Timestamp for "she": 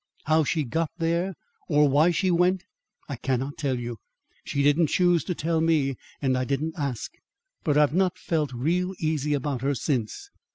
0.43-0.63, 2.09-2.31, 4.43-4.63